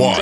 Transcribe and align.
one. 0.00 0.13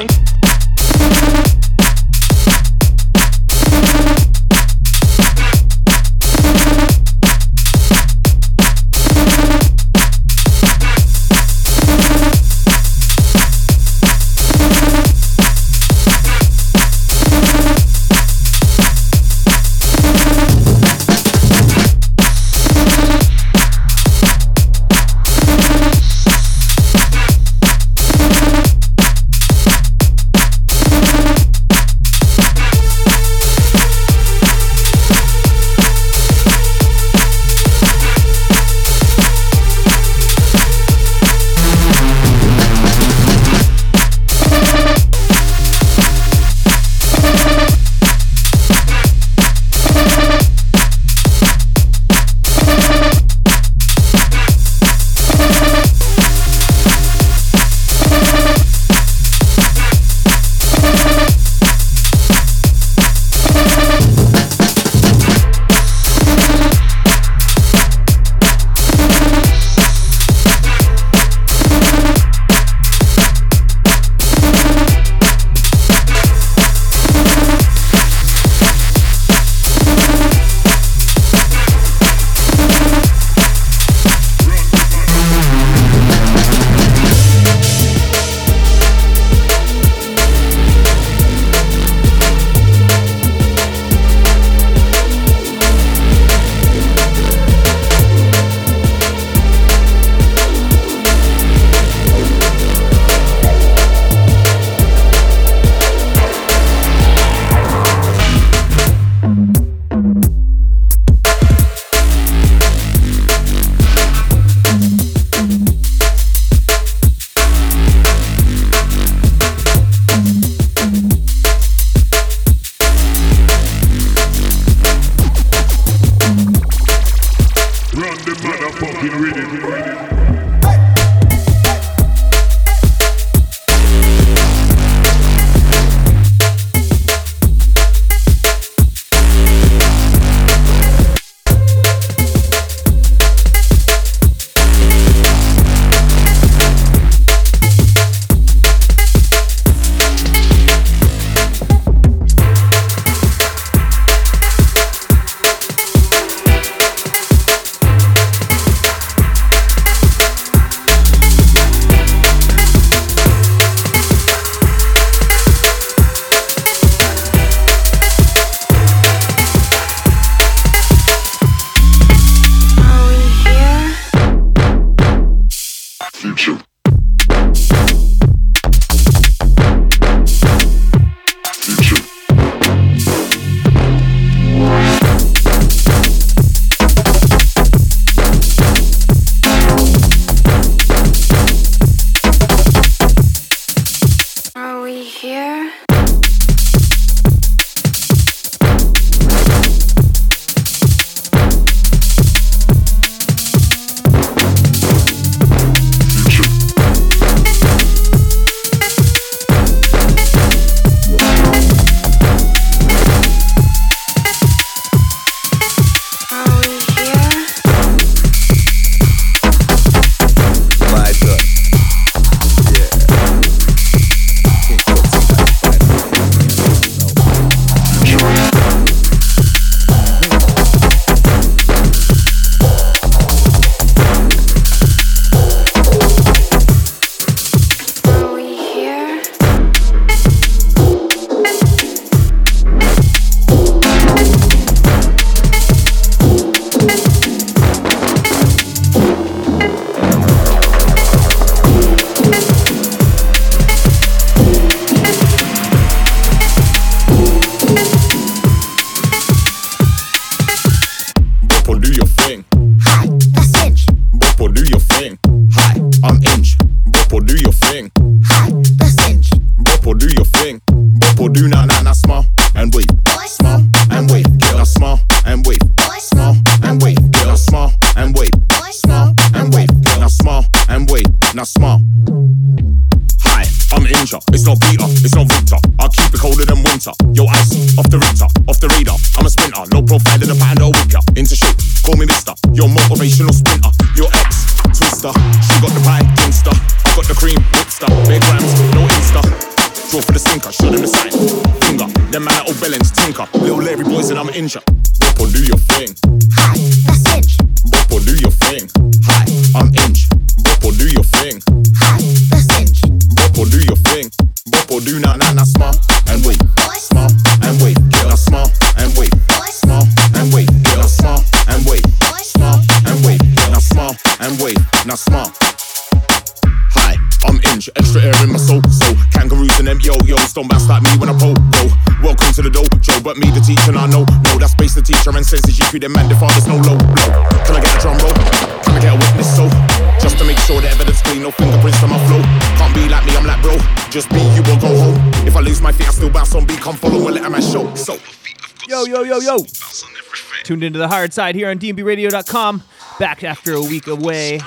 Tuned 350.43 350.65
into 350.65 350.79
the 350.79 350.89
Hardside 350.89 351.35
here 351.35 351.49
on 351.51 351.59
dnbradio.com. 351.59 352.63
Back 352.99 353.25
after 353.25 353.55
a 353.55 353.61
week 353.61 353.87
away. 353.87 354.41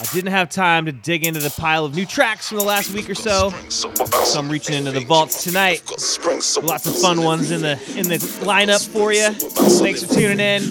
I 0.00 0.04
didn't 0.12 0.32
have 0.32 0.50
time 0.50 0.86
to 0.86 0.92
dig 0.92 1.24
into 1.24 1.38
the 1.40 1.50
pile 1.50 1.84
of 1.84 1.94
new 1.94 2.04
tracks 2.04 2.48
from 2.48 2.58
the 2.58 2.64
last 2.64 2.90
week 2.92 3.08
or 3.08 3.14
so, 3.14 3.50
so 3.68 3.88
I'm 4.36 4.48
reaching 4.48 4.74
into 4.74 4.90
the 4.90 5.04
vaults 5.04 5.44
tonight. 5.44 5.82
Lots 5.88 6.86
of 6.86 6.96
fun 6.98 7.22
ones 7.22 7.50
in 7.52 7.62
the 7.62 7.72
in 7.96 8.08
the 8.08 8.18
lineup 8.42 8.86
for 8.88 9.12
you. 9.12 9.30
Thanks 9.30 10.02
for 10.02 10.12
tuning 10.12 10.40
in. 10.40 10.62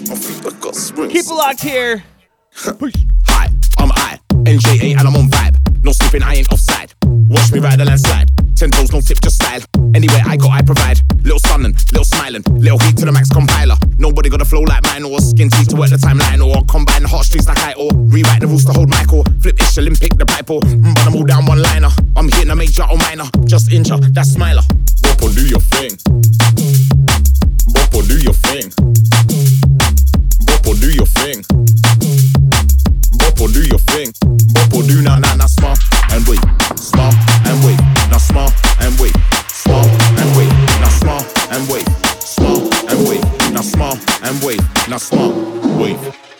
Keep 1.08 1.24
it 1.26 1.34
locked 1.34 1.62
here. 1.62 2.04
Hi, 3.28 3.48
I'm 3.78 3.90
I, 3.92 4.20
NJA, 4.44 4.98
and 4.98 5.08
I'm 5.08 5.16
on 5.16 5.30
vibe. 5.30 5.82
No 5.84 5.92
sleeping, 5.92 6.22
I 6.22 6.34
ain't 6.34 6.52
offside. 6.52 6.92
Watch 7.04 7.52
me 7.52 7.60
ride 7.60 7.78
the 7.78 7.86
landslide. 7.86 8.28
Ten 8.62 8.70
toes, 8.70 8.92
no 8.92 9.00
tip, 9.00 9.20
just 9.20 9.42
style. 9.42 9.58
Anywhere 9.92 10.22
I 10.24 10.36
go, 10.36 10.46
I 10.46 10.62
provide. 10.62 11.00
Little 11.24 11.40
sunnin', 11.40 11.74
little 11.90 12.04
smiling, 12.04 12.44
little 12.62 12.78
heat 12.78 12.96
to 12.98 13.04
the 13.04 13.10
max 13.10 13.28
compiler. 13.28 13.74
Nobody 13.98 14.30
got 14.30 14.40
a 14.40 14.44
flow 14.44 14.60
like 14.60 14.84
mine, 14.84 15.02
or 15.02 15.18
skin 15.18 15.50
teeth 15.50 15.66
to 15.70 15.76
work 15.76 15.90
the 15.90 15.96
timeline, 15.96 16.38
or 16.38 16.62
combine 16.70 17.02
the 17.02 17.08
heartstrings 17.08 17.48
like 17.48 17.58
I 17.58 17.72
or 17.72 17.90
rewrite 17.92 18.38
the 18.38 18.46
rules 18.46 18.64
to 18.66 18.72
hold 18.72 18.88
Michael. 18.88 19.24
Flip 19.42 19.58
ish, 19.58 19.78
Olympic, 19.78 20.14
the 20.14 20.24
pipe, 20.24 20.46
mm, 20.46 20.94
but 20.94 21.06
I'm 21.08 21.16
all 21.16 21.24
down 21.24 21.44
one 21.44 21.60
liner. 21.60 21.90
I'm 22.14 22.28
hitting 22.28 22.50
a 22.50 22.54
major 22.54 22.86
or 22.86 22.96
minor, 22.98 23.26
just 23.46 23.72
injure, 23.72 23.98
that's 23.98 24.30
smiler. 24.30 24.62
Boppo, 25.02 25.34
do 25.34 25.42
your 25.42 25.58
thing. 25.74 25.98
Boppo, 27.74 28.06
do 28.06 28.14
your 28.22 28.38
thing. 28.46 28.70
Boppo, 30.46 30.70
do 30.78 30.86
your 30.94 31.10
thing. 31.18 31.42
Boppo, 33.18 33.52
do 33.52 33.66
your 33.66 33.82
thing. 33.90 34.14
Boppo, 34.54 34.86
do 34.86 35.02
now, 35.02 35.18
now, 35.18 35.34
now, 35.34 35.50
smile 35.50 35.74
and 36.12 36.28
wait, 36.28 36.40
and 44.22 44.42
wait, 44.42 44.60
now 44.88 44.98
smile, 44.98 45.32
wait. 45.78 46.31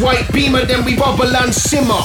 White 0.00 0.32
beamer, 0.32 0.64
then 0.64 0.84
we 0.84 0.96
bubble 0.96 1.36
and 1.36 1.54
simmer. 1.54 2.00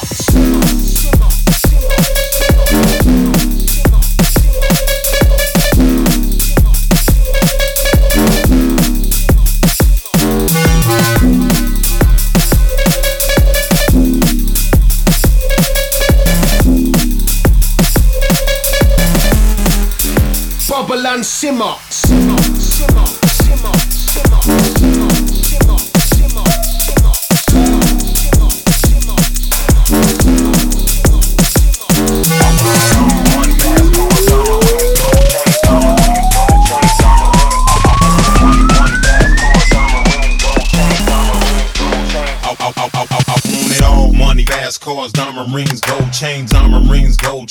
Bubble 20.68 21.08
and 21.08 21.26
simmer. 21.26 21.95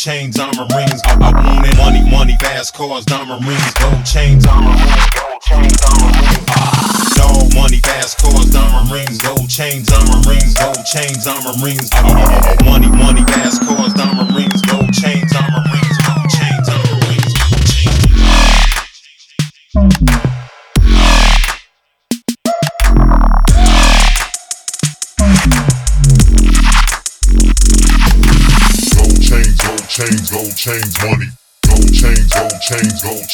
Chains, 0.04 0.36
diamond 0.36 0.68
rings. 0.76 1.00
I, 1.08 1.16
I 1.16 1.32
want 1.32 1.64
it. 1.64 1.76
Money, 1.80 2.04
money, 2.10 2.36
fast 2.36 2.74
cars, 2.74 3.06
diamond 3.06 3.40
rings, 3.48 3.72
gold 3.80 4.04
chains, 4.04 4.44
diamond 4.44 4.76
rings, 4.76 5.08
gold 5.16 5.40
chains, 5.40 5.80
diamond 5.80 6.12
rings. 6.20 6.44
Ah, 6.52 7.08
Dog, 7.16 7.54
money, 7.56 7.80
fast 7.80 8.20
cars, 8.20 8.50
diamond 8.52 8.92
rings, 8.92 9.16
gold 9.24 9.48
chains, 9.48 9.88
diamond 9.88 10.26
rings, 10.28 10.52
gold 10.60 10.84
chains, 10.84 11.24
diamond 11.24 11.56
rings. 11.64 11.88
Ah, 11.96 12.52
Money, 12.68 12.92
money, 12.92 13.24
fast 13.32 13.64
cars, 13.64 13.93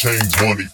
chains, 0.00 0.32
money. 0.40 0.64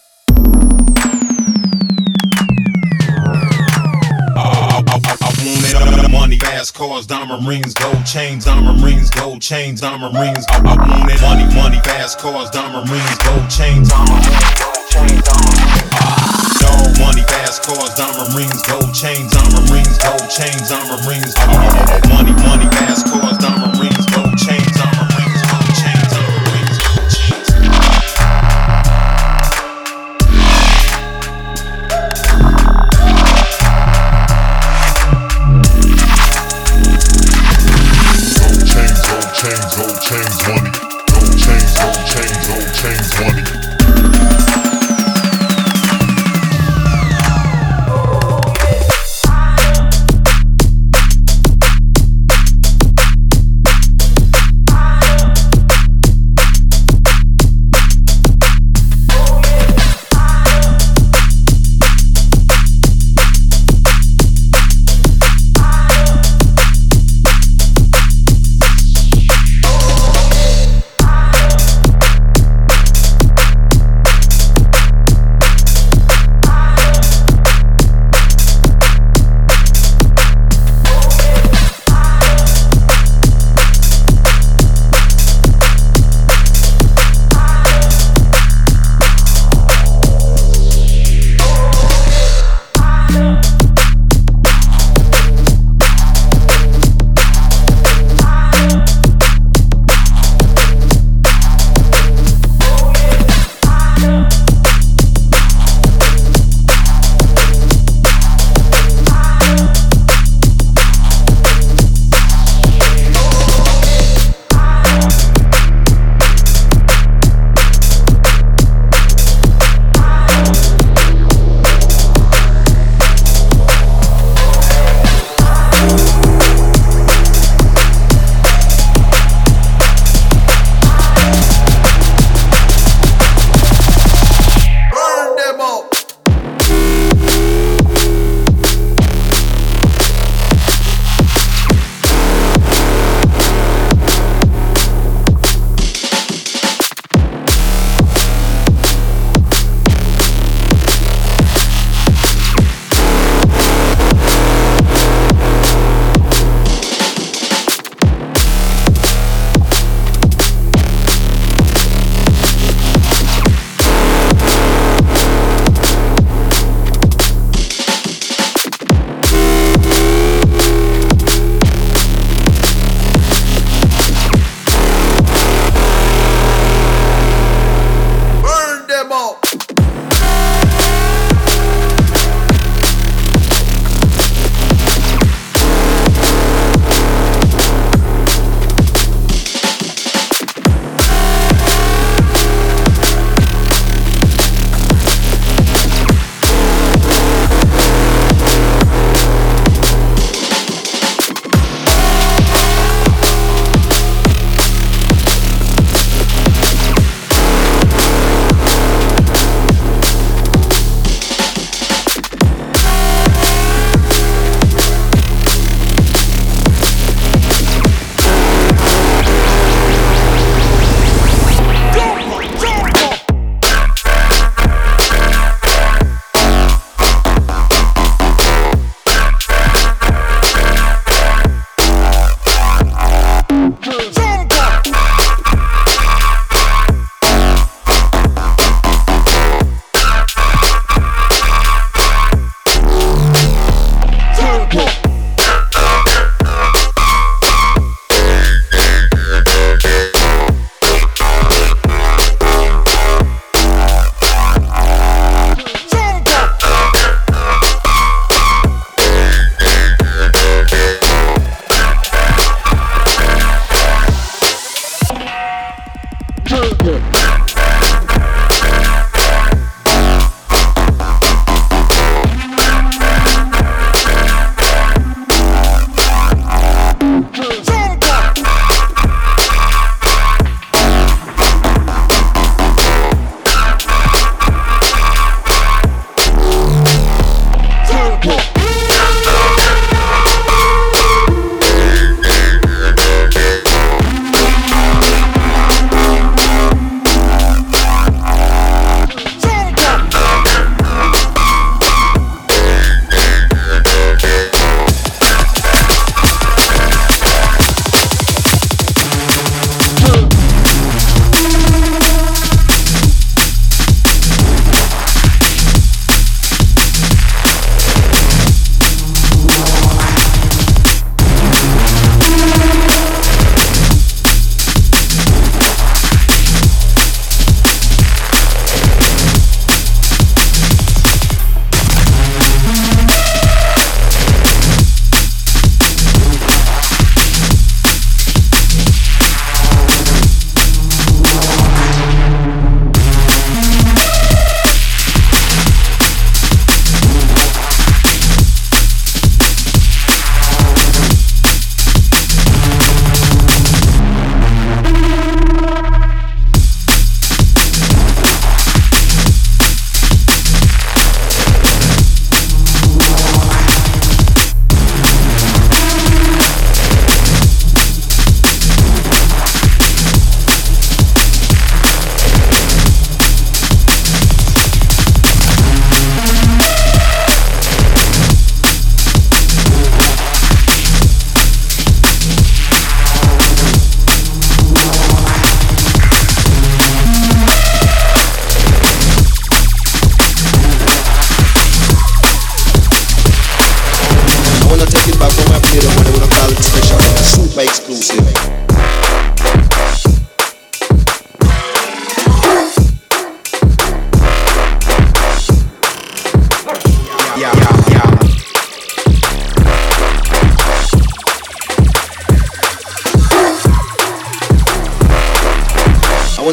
Money, 6.09 6.39
fast 6.39 6.73
cars, 6.73 7.05
diamond 7.05 7.45
rings, 7.45 7.73
gold 7.73 8.05
chains, 8.05 8.45
diamond 8.45 8.81
rings, 8.81 9.09
gold 9.09 9.41
chains, 9.41 9.81
diamond 9.81 10.15
rings. 10.15 10.45
I, 10.47 10.59
I 10.63 10.75
want 10.79 11.11
it. 11.11 11.21
Money, 11.21 11.43
money, 11.55 11.79
fast 11.83 12.19
cars, 12.19 12.49
diamond 12.51 12.89
rings, 12.89 13.17
gold 13.19 13.49
chains, 13.51 13.89
diamond 13.89 14.23
rings, 14.23 14.55
gold 14.63 14.87
chains, 14.87 15.27
diamond 15.27 15.59
rings. 15.59 15.83
Ah, 15.91 16.93
money, 16.99 17.21
fast 17.27 17.63
cars, 17.67 17.93
diamond 17.99 18.31
rings, 18.31 18.63
gold 18.63 18.95
chains, 18.95 19.27
diamond 19.35 19.67
rings, 19.67 19.97
gold 19.99 20.23
chains, 20.31 20.69
diamond 20.71 21.03
rings. 21.03 21.33
Ah, 21.35 21.99
Money, 22.15 22.31
money, 22.47 22.67
fast 22.79 23.11
cars, 23.11 23.37
diamond 23.37 23.56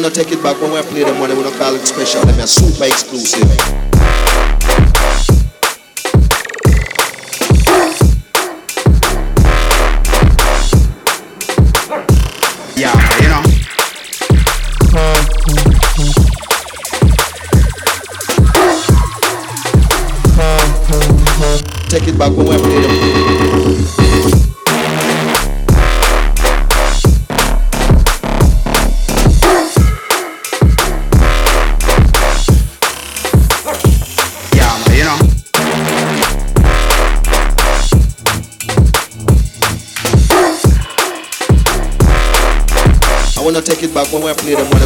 Wanna 0.05 0.13
take 0.13 0.33
it 0.33 0.43
back 0.43 0.61
when 0.61 0.71
I 0.71 0.83
play 0.83 1.03
the 1.03 1.15
one 1.15 1.31
I 1.31 1.33
wanna 1.33 1.49
call 1.57 1.73
it 1.73 1.83
special, 1.83 2.21
like 2.25 2.37
a 2.37 2.45
super 2.45 2.83
exclusive. 2.85 3.41
Yeah, 12.77 12.93
you 13.19 13.29
know. 13.29 13.41
Take 21.89 22.07
it 22.09 22.19
back 22.19 22.31
when 22.37 22.47
I 22.49 22.54
when 44.21 44.31
I 44.31 44.33
play 44.33 44.55
the 44.55 44.63
one 44.63 44.84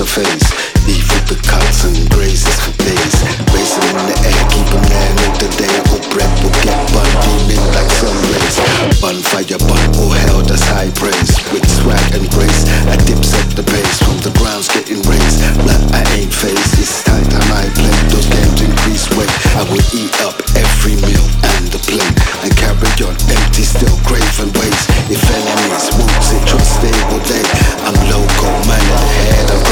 her 0.00 0.24
face. 0.24 0.48
Leave 0.88 1.04
with 1.12 1.28
the 1.28 1.36
cuts 1.44 1.84
and 1.84 2.08
grazes 2.08 2.56
for 2.64 2.72
days. 2.80 3.16
Racing 3.52 3.84
in 3.84 4.00
the 4.08 4.16
air, 4.24 4.42
keep 4.48 4.68
a 4.72 4.80
man 4.88 5.12
in 5.28 5.32
the 5.36 5.50
day. 5.60 5.76
Or 5.92 6.00
breath 6.08 6.32
will 6.40 6.56
get 6.64 6.72
bun 6.96 7.10
beaming 7.20 7.60
like 7.76 7.90
sunrays. 8.00 8.56
Bonfire 9.04 9.60
bun, 9.68 9.84
oh 10.00 10.08
hell, 10.24 10.40
that's 10.40 10.64
high 10.72 10.88
praise. 10.96 11.36
With 11.52 11.68
swag 11.68 12.00
and 12.16 12.24
grace, 12.32 12.64
I 12.88 12.96
dip 13.04 13.20
set 13.20 13.44
the 13.52 13.64
pace 13.66 14.00
from 14.00 14.16
the 14.24 14.32
grounds 14.40 14.72
getting 14.72 15.04
raised. 15.04 15.44
Blood, 15.60 15.84
I 15.92 16.00
ain't 16.16 16.32
phased. 16.32 16.80
It's 16.80 17.04
time 17.04 17.28
I 17.36 17.42
might 17.52 17.72
play. 17.76 17.92
Those 18.08 18.28
games 18.32 18.56
increase 18.64 19.04
weight. 19.20 19.32
I 19.60 19.68
will 19.68 19.84
eat 19.92 20.16
up 20.24 20.40
every 20.56 20.96
meal 21.04 21.26
and 21.44 21.68
the 21.68 21.80
plate. 21.84 22.16
And 22.40 22.52
carry 22.56 22.88
on 23.04 23.16
empty, 23.28 23.68
still 23.68 23.96
craving 24.08 24.52
ways. 24.56 24.80
If 25.12 25.20
enemies 25.28 25.92
won't 25.92 26.24
sit, 26.24 26.40
trust 26.48 26.80
they 26.80 26.94
will 27.12 27.20
they. 27.28 27.44
I'm 27.84 27.96
local, 28.08 28.54
man 28.64 28.80
in 28.80 28.96
the 28.96 29.12
head. 29.28 29.50
I'm 29.50 29.69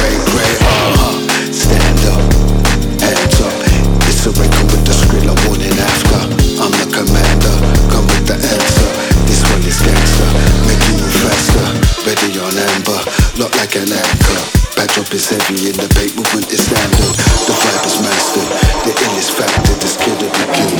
on 12.48 12.56
amber, 12.56 13.00
look 13.36 13.54
like 13.56 13.76
an 13.76 13.92
anchor. 13.92 14.40
Backdrop 14.76 15.12
is 15.12 15.28
heavy 15.28 15.68
and 15.68 15.76
the 15.76 15.88
bait 15.94 16.16
movement 16.16 16.50
is 16.50 16.64
standard. 16.64 17.14
The 17.44 17.52
vibe 17.52 17.84
is 17.84 18.00
mastered, 18.00 18.48
the 18.84 18.92
illest 19.04 19.32
factor, 19.36 19.74
this 19.74 19.96
kid 19.96 20.16
will 20.22 20.32
be 20.32 20.44
killed. 20.56 20.78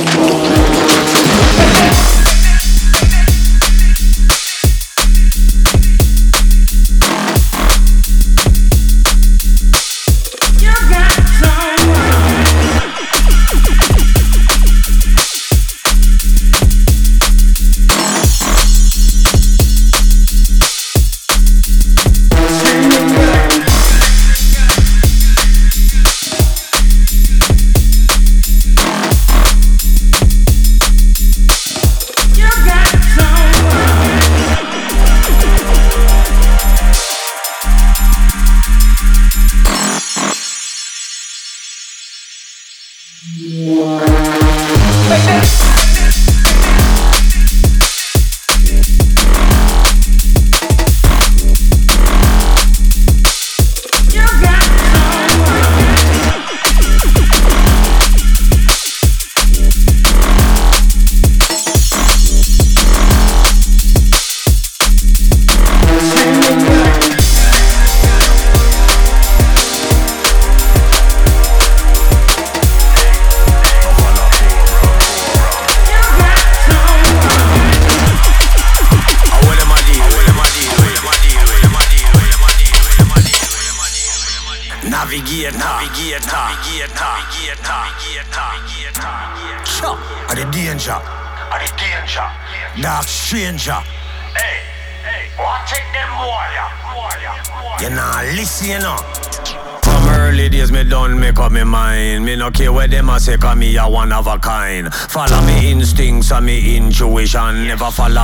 Never 107.59 107.91
fall 107.91 108.17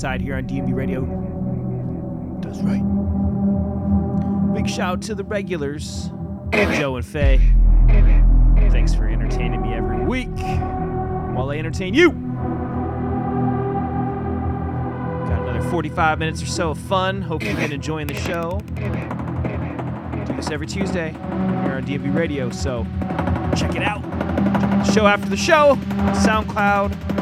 side 0.00 0.22
here 0.22 0.34
on 0.34 0.44
DNB 0.44 0.74
Radio. 0.74 1.02
That's 2.40 2.60
right. 2.60 2.80
Big 4.54 4.66
shout 4.68 5.02
to 5.02 5.14
the 5.14 5.24
regulars, 5.24 6.10
Joe 6.52 6.96
and 6.96 7.04
Faye. 7.04 7.38
Thanks 8.70 8.94
for 8.94 9.06
entertaining 9.06 9.60
me 9.60 9.74
every 9.74 10.02
week 10.02 10.34
while 11.34 11.50
I 11.50 11.58
entertain 11.58 11.92
you. 11.92 12.12
Got 15.28 15.42
another 15.42 15.60
45 15.70 16.18
minutes 16.18 16.42
or 16.42 16.46
so 16.46 16.70
of 16.70 16.78
fun. 16.78 17.20
Hope 17.20 17.42
you've 17.42 17.56
been 17.56 17.72
enjoying 17.72 18.06
the 18.06 18.14
show. 18.14 18.58
Do 20.26 20.32
this 20.34 20.50
every 20.50 20.66
Tuesday 20.66 21.10
here 21.10 21.74
on 21.76 21.84
DNB 21.84 22.14
Radio, 22.14 22.48
so 22.48 22.86
check 23.54 23.74
it 23.76 23.82
out. 23.82 24.00
Show 24.94 25.06
after 25.06 25.28
the 25.28 25.36
show, 25.36 25.76
SoundCloud, 26.24 27.19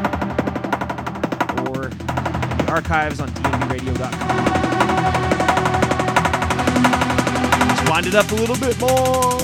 archives 2.69 3.21
on 3.21 3.29
dnbradio.com. 3.31 4.29
Let's 7.69 7.91
wind 7.91 8.07
it 8.07 8.15
up 8.15 8.31
a 8.31 8.35
little 8.35 8.57
bit 8.57 8.79
more. 8.81 9.39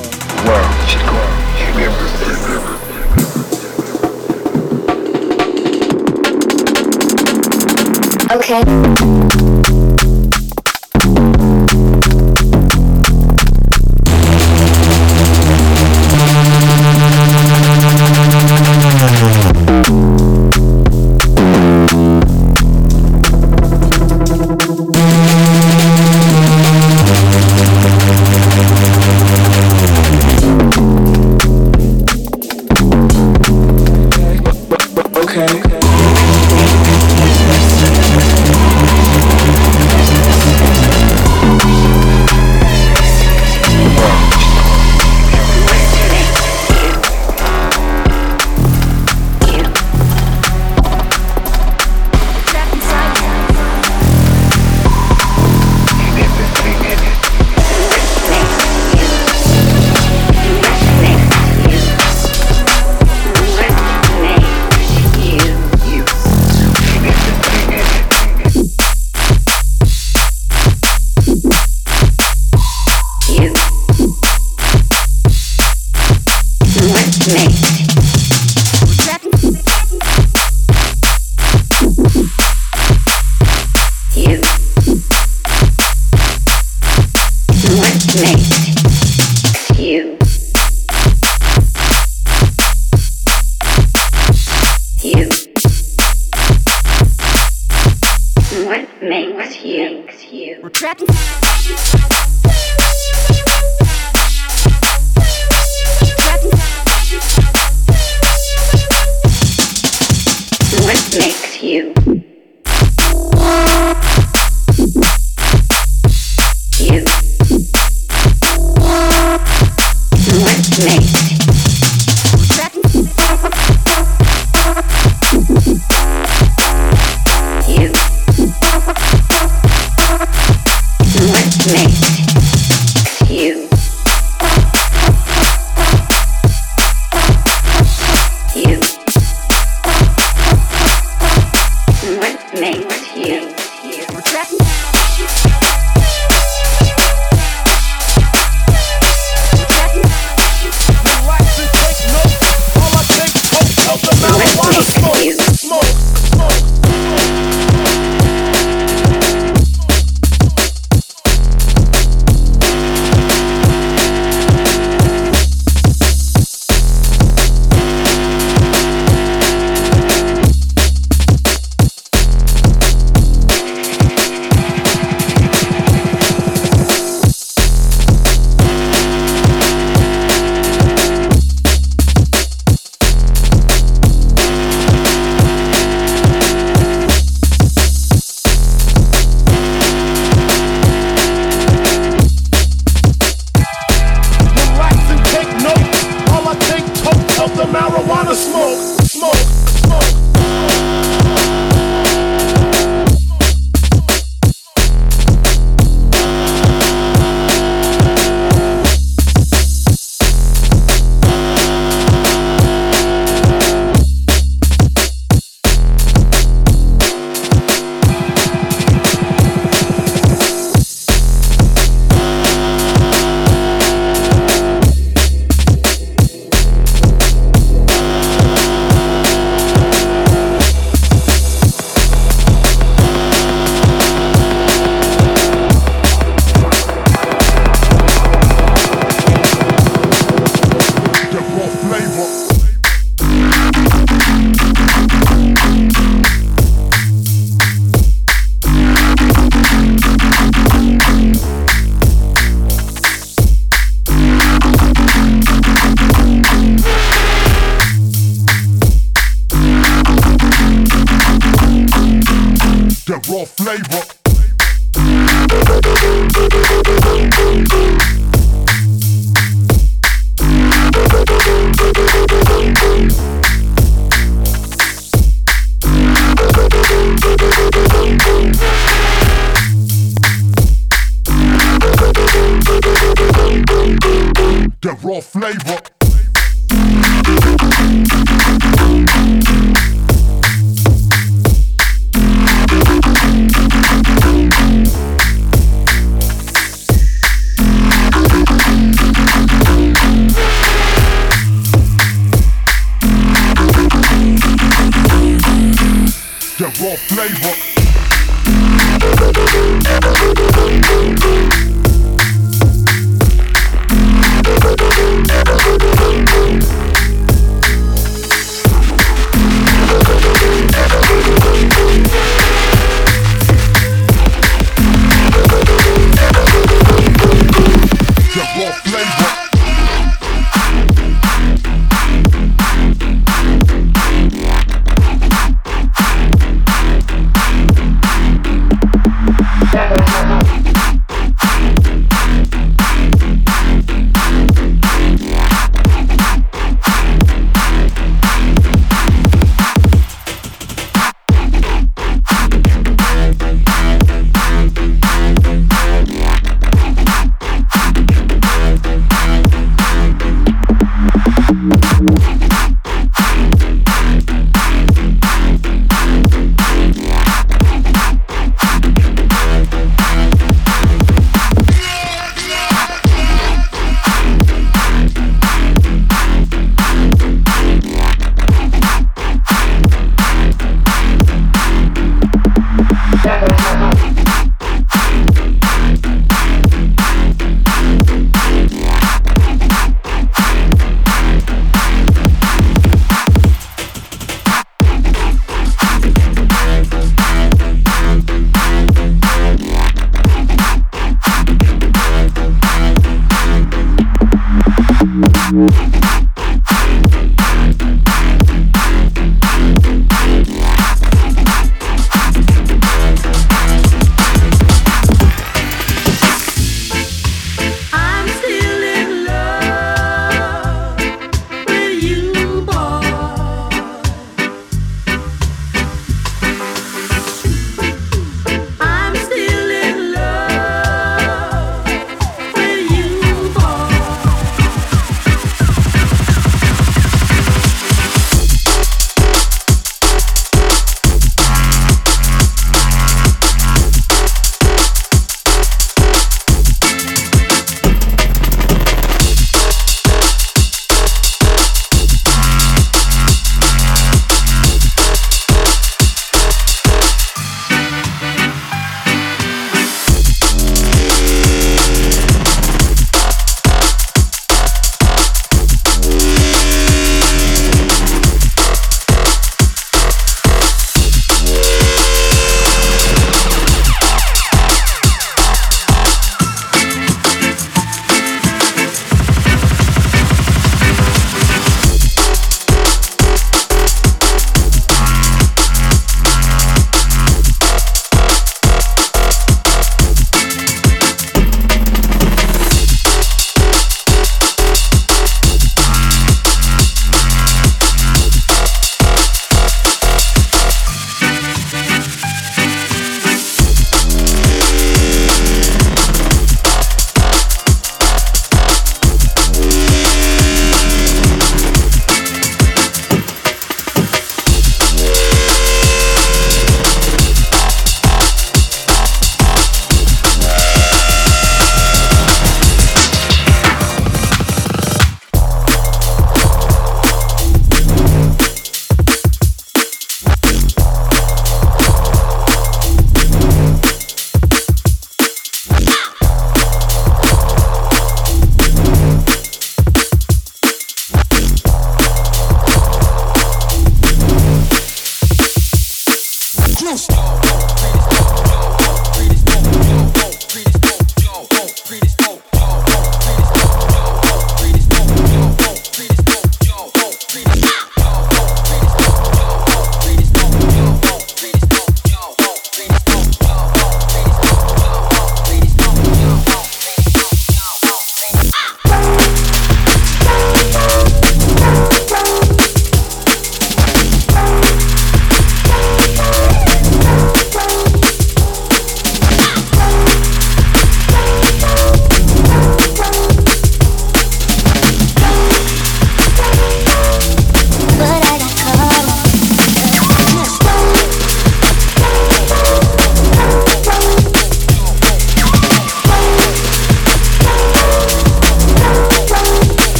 Okay. 8.36 9.23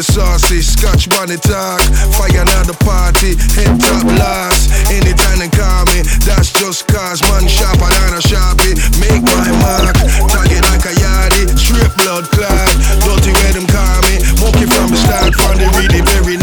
the 0.00 0.12
sausage, 0.16 0.64
scotch 0.64 1.12
bunny 1.12 1.36
talk. 1.36 1.84
Fire 2.16 2.40
another 2.40 2.72
party, 2.80 3.36
head 3.52 3.76
top 3.76 4.08
last. 4.16 4.72
Anytime 4.88 5.44
they 5.44 5.52
call 5.52 5.84
me, 5.92 6.00
that's 6.24 6.48
just 6.56 6.88
cause. 6.88 7.20
Man, 7.28 7.44
shop, 7.44 7.76
I 7.84 7.92
got 7.92 8.16
a 8.16 8.22
shoppy. 8.24 8.72
Make 8.96 9.20
my 9.20 9.44
mark, 9.60 9.92
target 10.32 10.64
like 10.72 10.88
a 10.88 10.94
yardie. 10.96 11.52
Strip 11.52 11.92
blood 12.00 12.24
clot, 12.32 12.72
dirty 13.04 13.32
where 13.44 13.52
them 13.52 13.68
call 13.68 14.00
me. 14.08 14.16
Monkey 14.40 14.64
from 14.72 14.88
the 14.88 14.96
start, 14.96 15.36
from 15.36 15.60
the 15.60 15.68
really 15.76 16.00
very 16.16 16.39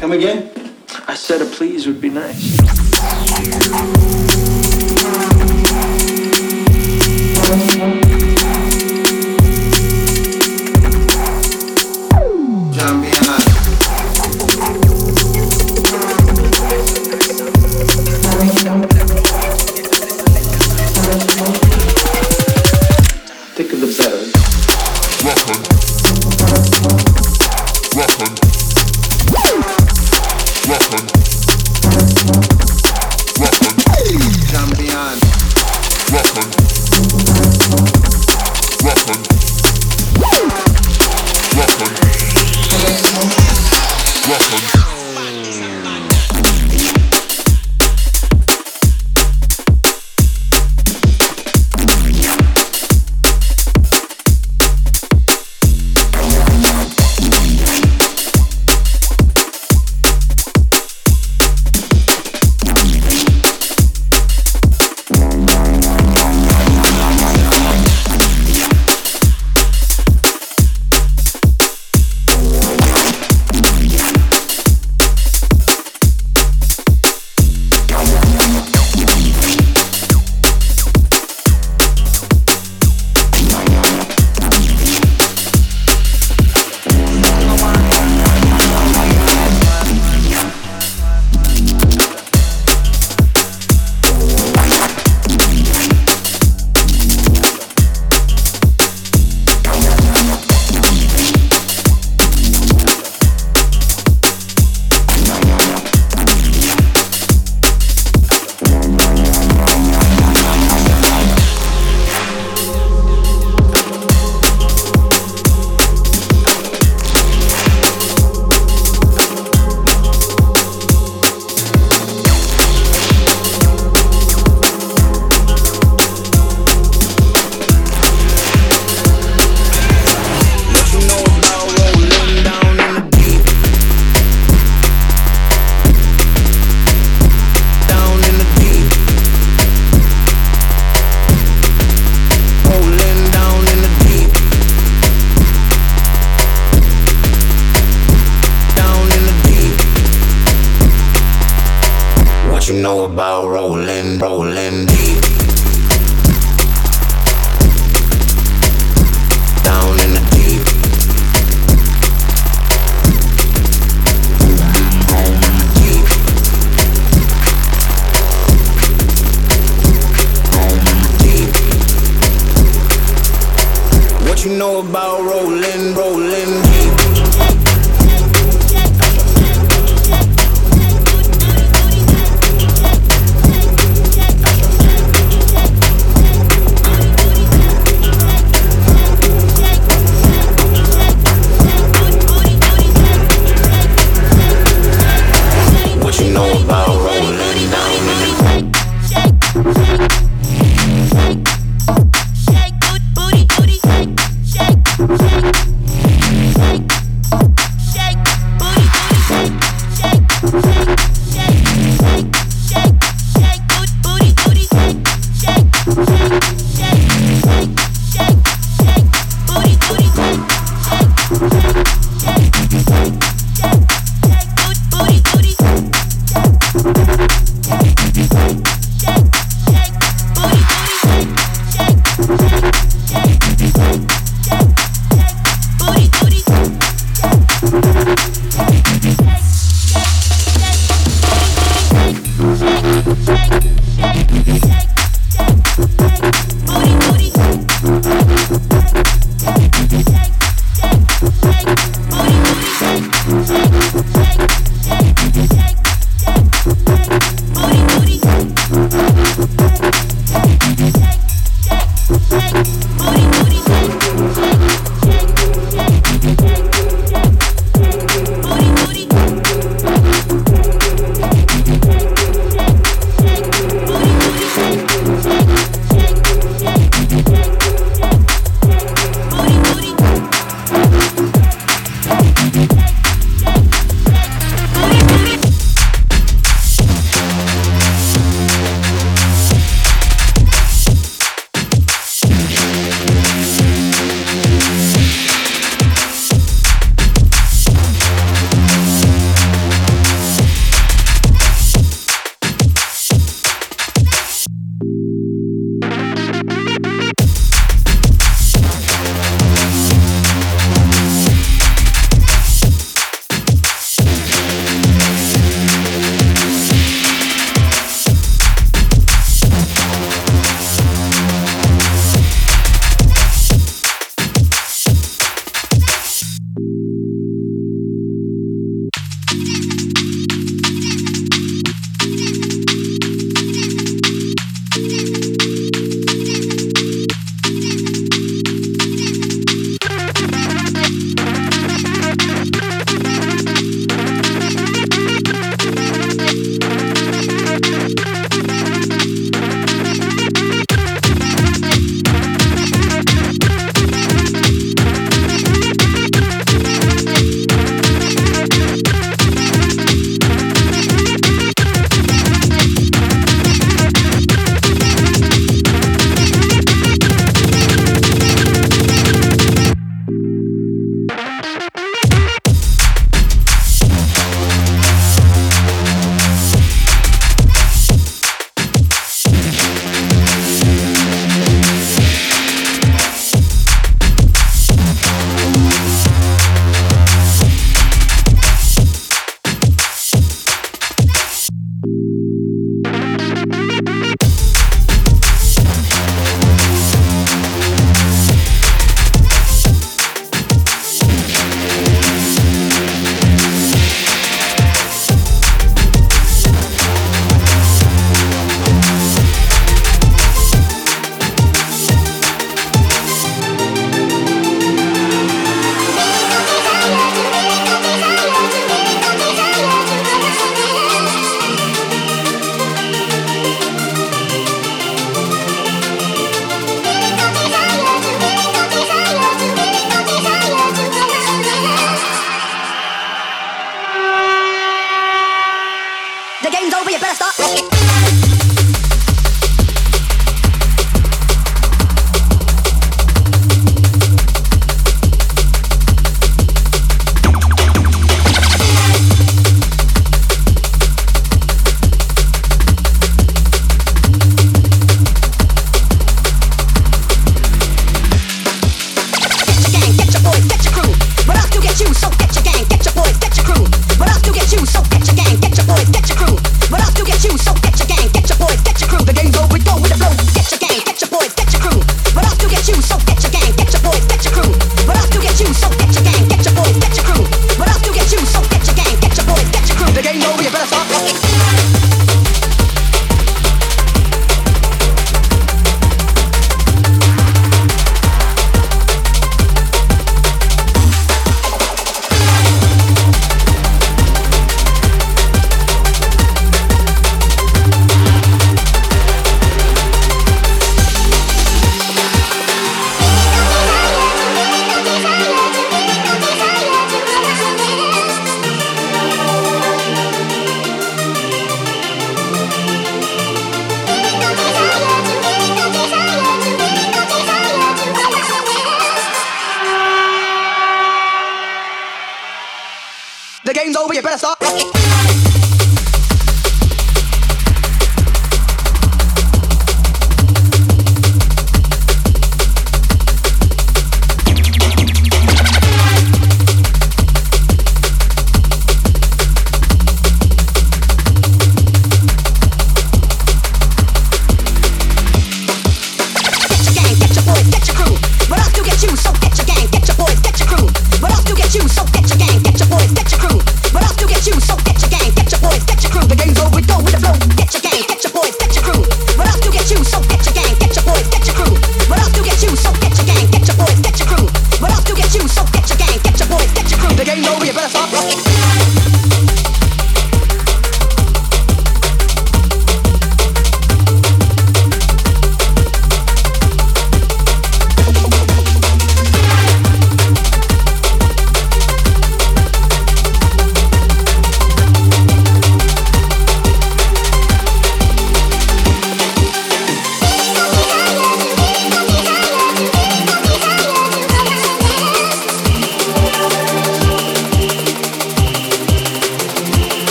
Come 0.00 0.12
again? 0.12 0.50
I 1.06 1.14
said 1.14 1.42
a 1.42 1.44
please 1.44 1.86
would 1.86 2.00
be 2.00 2.08
nice. 2.08 4.23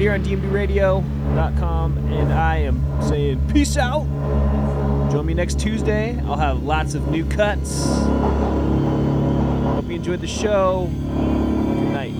Side 0.00 0.04
here 0.04 0.14
on 0.14 0.24
dnbradio.com, 0.24 1.98
and 1.98 2.32
I 2.32 2.56
am 2.56 3.02
saying 3.02 3.46
peace 3.48 3.76
out. 3.76 4.06
Join 5.12 5.26
me 5.26 5.34
next 5.34 5.60
Tuesday. 5.60 6.18
I'll 6.20 6.36
have 6.36 6.62
lots 6.62 6.94
of 6.94 7.08
new 7.10 7.22
cuts. 7.26 7.84
Hope 9.74 9.84
you 9.88 9.96
enjoyed 9.96 10.22
the 10.22 10.26
show. 10.26 10.88
Good 10.90 11.92
night. 11.92 12.14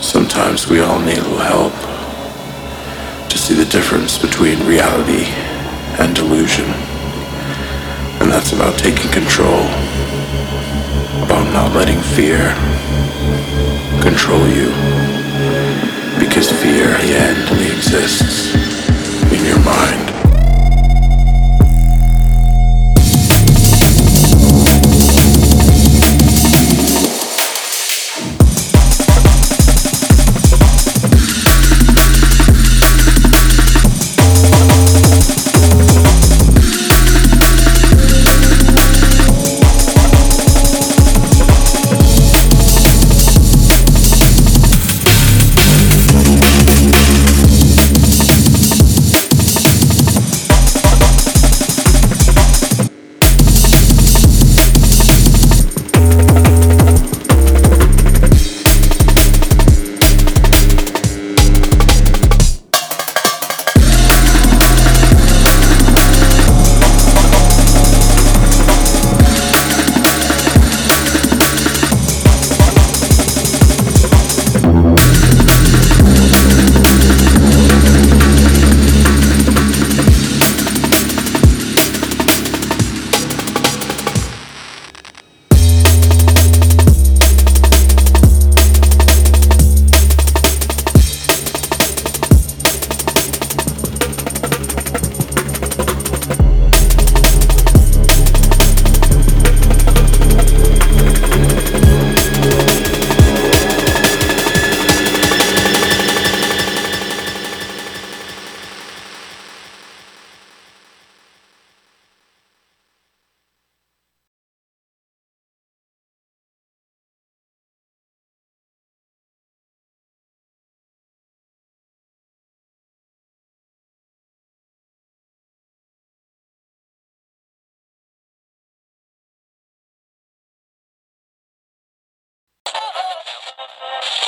Sometimes 0.00 0.68
we 0.70 0.78
all 0.78 1.00
need 1.00 1.18
a 1.18 1.22
little 1.22 1.38
help 1.38 1.72
to 3.30 3.36
see 3.36 3.54
the 3.54 3.64
difference 3.64 4.16
between 4.16 4.64
reality 4.64 5.24
and 5.98 6.14
delusion. 6.14 6.66
And 8.20 8.30
that's 8.30 8.52
about 8.52 8.78
taking 8.78 9.10
control, 9.10 9.66
about 11.22 11.52
not 11.52 11.72
letting 11.74 12.00
fear 12.00 12.54
control 14.00 14.46
you. 14.48 14.70
Because 16.18 16.50
fear, 16.50 16.96
only 17.50 17.66
exists 17.66 18.54
in 19.32 19.44
your 19.44 19.60
mind. 19.60 20.03